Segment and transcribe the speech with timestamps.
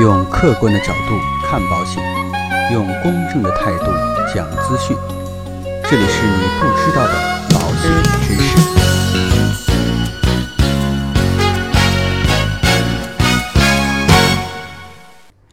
[0.00, 2.00] 用客观的角度看保险，
[2.72, 3.86] 用公正的态度
[4.32, 4.96] 讲资讯。
[5.90, 7.14] 这里是你不知道的
[7.50, 7.90] 保险
[8.22, 8.56] 知识。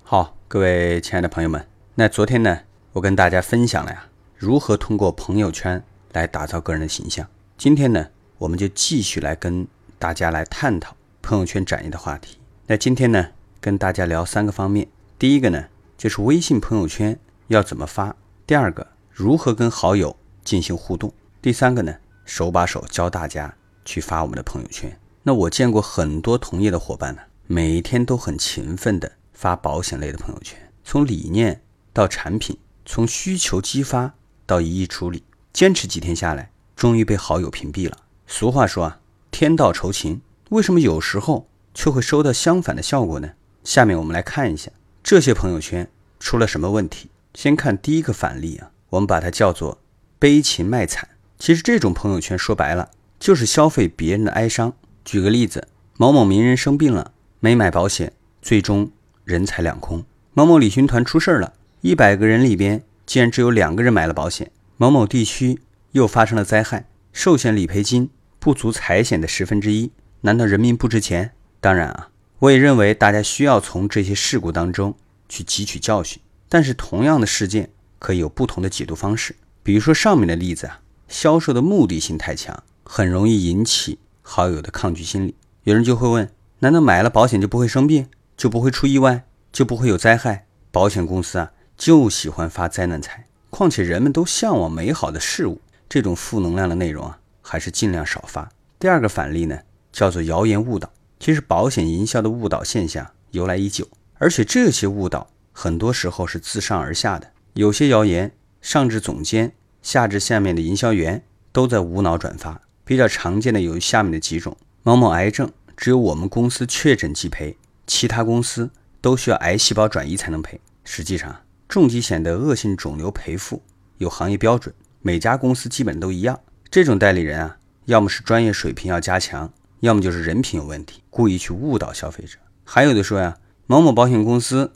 [0.03, 1.65] 好，各位亲爱的朋友们，
[1.95, 2.59] 那昨天呢，
[2.93, 4.05] 我跟大家分享了呀，
[4.35, 7.25] 如何通过朋友圈来打造个人的形象。
[7.57, 9.67] 今天呢，我们就继续来跟
[9.97, 12.37] 大家来探讨朋友圈展业的话题。
[12.67, 13.29] 那今天呢，
[13.65, 14.87] 跟大家聊三个方面。
[15.17, 15.65] 第一个呢，
[15.97, 18.15] 就是微信朋友圈要怎么发；
[18.45, 21.09] 第二个，如何跟好友进行互动；
[21.41, 23.51] 第三个呢，手把手教大家
[23.83, 24.95] 去发我们的朋友圈。
[25.23, 31.59] 那我见过很多同业的伙伴呢，每天都很勤奋的发保险类的朋友圈，从理念
[31.91, 32.55] 到产品，
[32.85, 34.13] 从需求激发
[34.45, 37.97] 到一一处理，坚持几天下来，终于被好友屏蔽了。
[38.27, 38.99] 俗话说啊，
[39.31, 40.21] 天道酬勤，
[40.51, 43.31] 为什么有时候却会收到相反的效果呢？
[43.65, 44.71] 下面我们来看一下
[45.03, 47.09] 这些朋友圈出了什么问题。
[47.33, 49.79] 先看第一个反例啊，我们把它叫做
[50.19, 51.09] 悲情卖惨。
[51.39, 54.71] 其实这种朋友圈说白了就是消费别人的哀伤。
[55.03, 58.91] 举个例子，某某名人生病了，没买保险，最终
[59.23, 65.59] 人财两空；某某旅行团出事了，一百个人里边竟然只有两个人买了保险；某某地区
[65.91, 69.91] 又发生了灾害，寿险理赔金不足财险的十分之一。
[70.21, 71.31] 难道人民不值钱？
[71.59, 74.95] 当然啊，我也认为大家需要从这些事故当中
[75.29, 76.21] 去汲取教训。
[76.47, 79.35] 但是同样的事件可以有不同的解读方式。
[79.63, 85.35] 比如说上面的例子啊，销售的目的性太强，很容易引起好友的抗拒心理。
[85.63, 86.29] 有人就会问：
[86.59, 88.07] 难道买了保险就不会生病，
[88.37, 90.45] 就不会出意外，就不会有灾害？
[90.71, 93.25] 保险公司啊就喜欢发灾难财。
[93.49, 98.49] 况且人们都向往美好的事物，这种负能量的内容啊，还是尽量少发。
[98.77, 99.59] 第二个反例呢，
[99.91, 100.91] 叫做谣言误导。
[101.19, 107.31] 其实保险营销的误导现象由来已久，而且这些误导很多时候是自上而下的。
[107.53, 112.61] 有些谣言上至总监，下至下面的营销员都在无脑转发。
[112.83, 118.69] 比较常见的有下面的几种：某某癌症只有我们公司确诊即赔，其他公司
[119.01, 120.59] 都需要癌细胞转移才能赔。
[120.83, 123.63] 实际上，重疾险的恶性肿瘤赔付
[123.97, 126.39] 有行业标准，每家公司基本都一样。
[126.69, 129.51] 这种代理人啊，要么是专业水平要加强。
[129.85, 132.39] 要么就是人品有问题，故意去误导消费者。
[132.63, 133.37] 还有的说呀，
[133.67, 134.73] 某某保险公司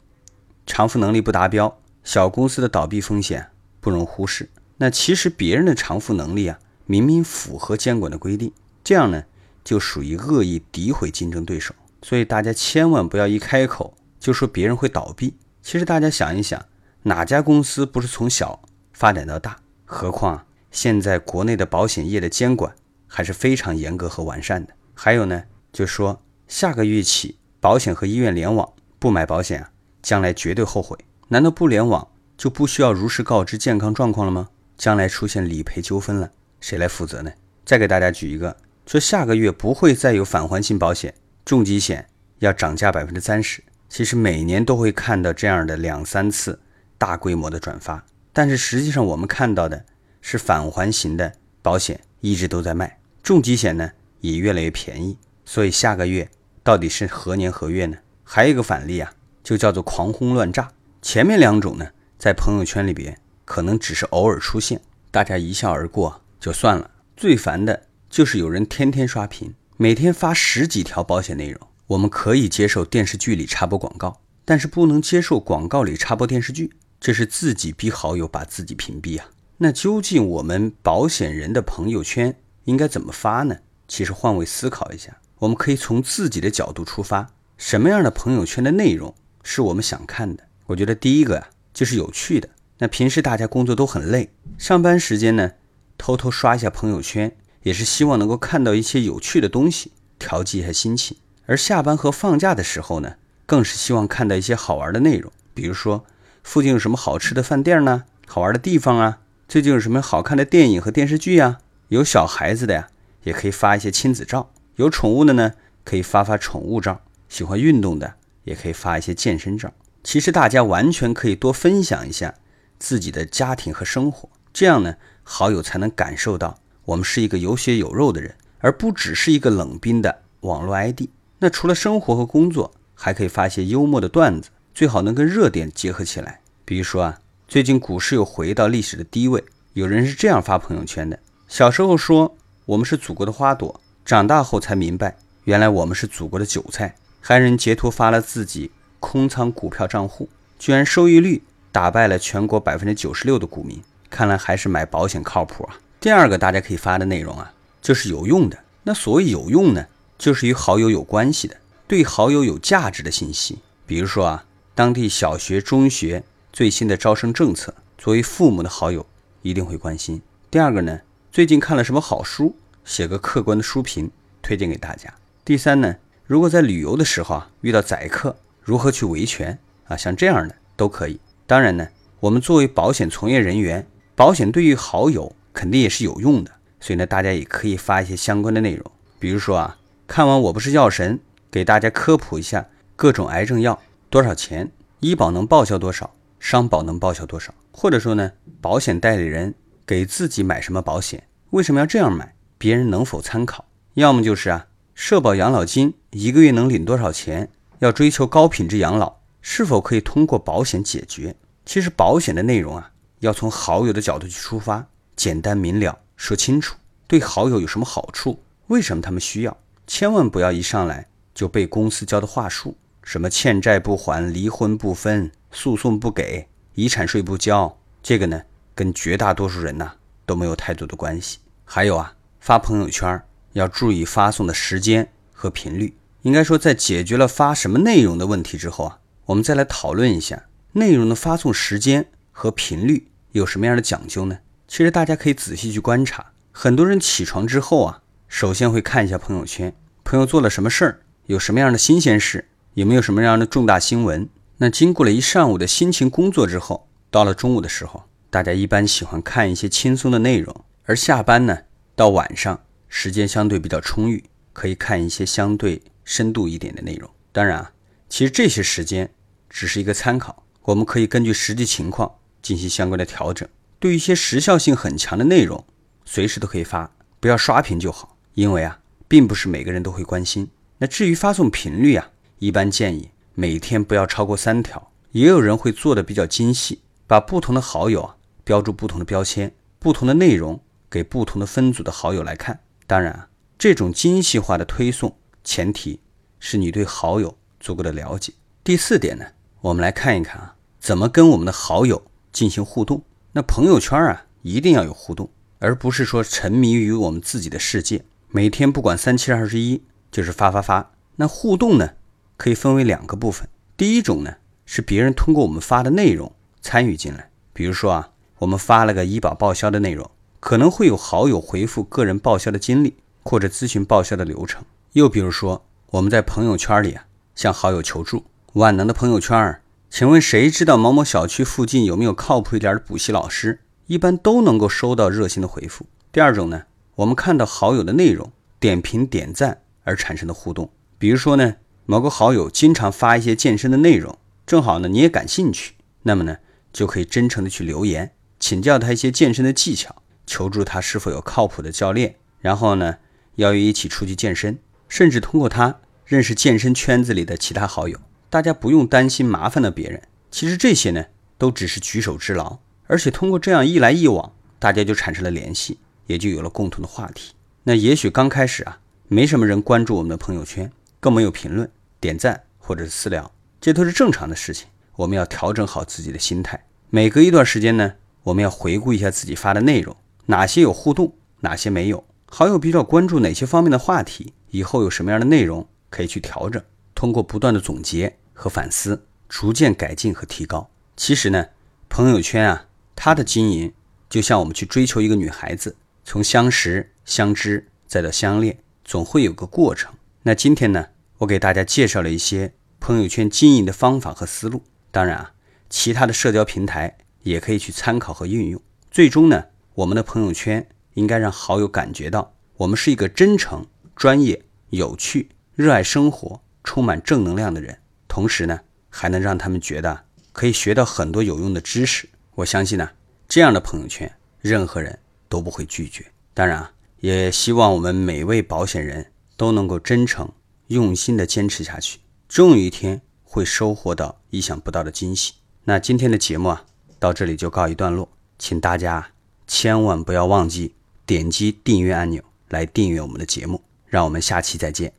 [0.67, 3.49] 偿付能力不达标，小公司的倒闭风险
[3.79, 4.47] 不容忽视。
[4.77, 8.53] 那其实别人的偿付能力啊，明明符合监管的规定，
[8.83, 9.23] 这样呢
[9.63, 11.73] 就属于恶意诋毁竞争对手。
[12.03, 15.33] 所以大家千万不要一开口就说别人会倒闭。
[15.63, 16.63] 其实大家想一想，
[17.01, 18.61] 哪家公司不是从小
[18.93, 19.57] 发展到大？
[19.85, 22.75] 何况现在国内的保险业的监管
[23.07, 24.73] 还是非常严格和完善的。
[25.01, 29.71] 还有呢，就说下个月起，保险和医院联网，不买保险啊，
[30.01, 30.97] 将来绝对后悔。
[31.29, 32.05] 难道不联网
[32.37, 34.49] 就不需要如实告知健康状况了吗？
[34.77, 37.31] 将来出现理赔纠纷了，谁来负责呢？
[37.63, 41.13] 再给大家举一个，说下个月不会再有返还性保险，
[41.45, 42.05] 重疾险
[42.39, 43.63] 要涨价百分之三十。
[43.87, 46.59] 其实每年都会看到这样的两三次
[46.97, 49.85] 大规模的转发，但是实际上我们看到的
[50.19, 53.89] 是返还型的保险一直都在卖，重疾险呢？
[54.21, 56.29] 也越来越便宜，所以下个月
[56.63, 57.97] 到底是何年何月呢？
[58.23, 59.11] 还有一个反例啊，
[59.43, 60.71] 就叫做狂轰乱炸。
[61.01, 61.87] 前面两种呢，
[62.17, 66.91] 在朋友圈里边可能只是偶尔出现，大家一笑而过就算了。
[67.17, 71.59] 最烦的就是有人天天刷屏，每天发十几条保险内容。
[71.87, 79.25] 我们可以接受电视剧里插播广告，但是不能接受广告里插播电视剧，这是自己逼好友把自己屏蔽啊。
[79.57, 83.57] 那究竟我们保险人的朋友圈应该怎么发呢？
[83.89, 87.27] 其实换位思考一下，我们可以从自己的角度出发，
[87.57, 89.13] 什么样的朋友圈的内容
[89.43, 90.43] 是我们想看的？
[90.67, 92.47] 我觉得第一个呀，就是有趣的。
[92.77, 95.51] 那平时大家工作都很累，上班时间呢，
[95.97, 101.17] 偷偷刷一下朋友圈，也是希望能够看到一些有趣的东西，调剂一下心情。
[101.47, 103.15] 而下班和放假的时候呢，
[103.47, 106.05] 更是希望看到一些好玩的内容，比如说
[106.43, 108.03] 附近有什么好吃的饭店呢？
[108.27, 109.19] 好玩的地方啊？
[109.47, 111.57] 最近有什么好看的电影和电视剧啊？
[111.87, 112.87] 有小孩子的呀？
[113.23, 119.73] 也可以发一些亲子照，有宠物的呢，可以发发宠物照；喜欢运动的，也可以发一些健身照。
[120.03, 122.33] 其实大家完全可以多分享一下
[122.79, 131.01] 自己的家庭和生活，这样呢，好友才能感受到我们是一个有血有肉的人，而不只是一个冷冰的网络 ID。
[131.39, 136.39] 那除了生活和工作，还可以发一些幽默的段子，最好能跟热点结合起来。
[136.63, 139.43] 比如说啊，最近股市又回到历史的低位，
[139.73, 142.37] 有人是这样发朋友圈的：小时候说。
[142.69, 146.95] 我们是祖国的花朵，长大后才明白，原来我们是祖国的韭菜。
[147.19, 148.69] 还人截图发了自己
[148.99, 150.29] 空仓股票账户，
[150.59, 153.81] 居然收益率打败了全国百分之九十六的股民，
[154.11, 155.79] 看来还是买保险靠谱啊。
[155.99, 157.51] 第二个大家可以发的内容啊，
[157.81, 158.59] 就是有用的。
[158.83, 159.87] 那所谓有用呢，
[160.19, 161.57] 就是与好友有关系的，
[161.87, 163.57] 对好友有价值的信息。
[163.87, 164.45] 比如说啊，
[164.75, 166.23] 当地小学、中学
[166.53, 169.03] 最新的招生政策，作为父母的好友
[169.41, 170.21] 一定会关心。
[170.51, 170.99] 第二个呢，
[171.31, 174.09] 最近看了什么好书，写个客观的书评
[174.41, 175.13] 推荐给大家。
[175.45, 175.95] 第三呢，
[176.25, 179.95] 如果在旅游的时候啊遇到宰客，如何去维权啊？
[179.95, 181.19] 像这样的都可以。
[181.45, 181.87] 当然呢，
[182.19, 183.85] 我们作为保险从业人员，
[184.15, 185.33] 保险对于好友。
[185.51, 189.77] 肯定也是有用的，所以呢，大家也可以发一些相关的内容，比如说啊，
[190.07, 191.19] 看完我不是药神，
[191.51, 193.77] 给大家科普一下各种癌症药
[194.09, 194.71] 多少钱，
[195.01, 198.31] 医保能报销多少，商保能报销多少，或者说呢，
[198.61, 199.53] 保险代理人
[199.89, 203.65] 给自己买什么保险，为什么要这样买，别人能否参考？
[203.95, 207.49] 要么就是啊，社保养老金一个月能领多少钱？
[207.79, 211.35] 要追求高品质养老，是否可以通过保险解决？
[211.65, 212.91] 其实保险的内容啊，
[213.21, 214.85] 要从好友的角度去出发。
[215.15, 216.75] 简单明了，说清楚，
[217.07, 218.39] 对好友有什么好处？
[218.67, 219.57] 为什么他们需要？
[219.87, 228.43] 千万不要一上来就被公司教的话术，什么欠债不还、离婚不分、诉讼不给、遗产税不交，这个呢，
[228.79, 229.91] 跟绝大多数人呐
[230.25, 231.39] 都没有太多的关系。
[231.65, 233.21] 还有啊，发朋友圈
[233.51, 235.97] 要注意发送的时间和频率。
[236.21, 244.39] 应该说，在解决了发什么内容的问题之后啊，我们再来讨论一下内容的发送时间和频率有什么样的讲究呢？
[244.65, 254.29] 其实大家可以仔细去观察，很多人起床之后啊，首先会看一下朋友圈，朋友做了什么事儿，有什么样的新鲜事，有没有什么样的重大新闻。
[254.59, 261.57] 那经过了一上午的辛勤工作之后，到了中午的时候，大家一般喜欢看一些轻松的内容，而下班呢，
[261.95, 264.23] 到晚上时间相对比较充裕，
[264.53, 267.09] 可以看一些相对深度一点的内容。
[267.31, 267.71] 当然啊，
[268.07, 269.11] 其实这些时间
[269.49, 272.11] 只是一个参考，我们可以根据实际情况
[272.41, 273.47] 进行相关的调整。
[273.79, 275.65] 对于一些时效性很强的内容，
[276.05, 278.17] 随时都可以发，不要刷屏就好。
[278.35, 280.49] 因为啊，并不是每个人都会关心。
[280.77, 284.91] 那至于发送频率啊，一般建议每天不要超过三条。
[285.11, 288.15] 也有人会做的比较精细，把不同的好友啊
[288.49, 292.61] 标注不同的标签，不同的内容给不同的分组的好友来看。
[292.87, 293.29] 当然，
[293.59, 295.99] 这种精细化的推送，前提
[296.39, 298.33] 是你对好友足够的了解。
[298.63, 299.25] 第四点呢，
[299.61, 303.03] 我们来看一看啊，怎么跟我们的好友进行互动。
[303.33, 305.29] 那朋友圈啊，一定要有互动，
[305.59, 310.91] 而不是说沉迷于我们自己的世界，每天不管三七二十一就是发发发。
[311.17, 311.91] 那互动呢，
[312.35, 313.47] 可以分为两个部分。
[313.77, 320.09] 第一种呢，是别人通过我们发的内容参与进来，比如说啊，我们发了个医保报销的内容，
[320.39, 324.63] 可能会有好友回复个人报销的经历或者咨询报销的流程。
[324.93, 327.05] 又比如说，我们在朋友圈里啊，
[327.35, 329.61] 向好友求助，万能的朋友圈。
[329.89, 333.59] 请问谁知道某某小区附近有没有靠谱一点的补习老师？
[333.87, 335.87] 一般都能够收到热心的回复。
[336.11, 336.63] 第二种呢，
[336.95, 341.55] 我们看到好友的内容点评点赞而产生的互动，比如说呢，
[341.85, 346.37] 某个好友经常发一些健身的内容，正好呢你也感兴趣，那么呢
[346.71, 352.97] 就可以真诚的去留言，请教他一些健身的技巧，求助他是否有靠谱的教练，然后呢
[353.35, 354.57] 邀约一起出去健身，
[354.87, 357.99] 甚至通过他认识健身圈子里的其他好友。
[358.29, 361.05] 大家不用担心麻烦了别人，其实这些呢
[361.37, 367.33] 都只是举手之劳，而且通过这样一来一往，大家就产生了联系，也就有了共同的话题。
[367.63, 371.69] 那也许刚开始啊，没什么人关注我们的朋友圈，更没有评论、
[371.99, 374.67] 点赞或者是私聊，这都是正常的事情。
[374.95, 377.93] 我们要调整好自己的心态，每隔一段时间呢，
[378.29, 379.95] 我们要回顾一下自己发的内容，
[380.27, 386.63] 哪些有互动，哪些没有，好友比较关注哪些方面的话题，以后有什么样的内容可以去调整。
[386.93, 390.69] 通过不断的总结和反思，逐渐改进和提高。
[390.95, 391.47] 其实呢，
[391.87, 393.73] 朋友圈啊，它的经营
[394.09, 399.91] 就像我们去追求一个女孩子，从相识、相知再到相恋，总会有个过程。
[400.21, 400.87] 那今天呢，
[401.19, 404.61] 我给大家介绍了一些朋友圈经营的方法和思路。
[404.91, 405.31] 当然啊，
[405.67, 406.97] 其他的社交平台
[407.29, 408.61] 也可以去参考和运用。
[408.91, 409.45] 最终呢，
[409.75, 416.41] 我们的朋友圈应该让好友感觉到我们是一个真诚、专业、有趣、热爱生活。
[416.61, 418.59] 充满正能量的人，同时呢，
[418.89, 422.07] 还能让他们觉得可以学到很多有用的知识。
[422.35, 422.87] 我相信呢，
[423.27, 426.05] 这样的朋友圈，任何人都不会拒绝。
[426.33, 430.29] 当然啊，也希望我们每位保险人都能够真诚、
[430.67, 435.33] 用心的坚持下去，终有一天会收获到意想不到的惊喜。
[435.63, 436.65] 那今天的节目啊，
[436.99, 439.09] 到这里就告一段落，请大家
[439.47, 440.73] 千万不要忘记
[441.05, 443.63] 点击订阅按钮来订阅我们的节目。
[443.87, 444.98] 让我们下期再见。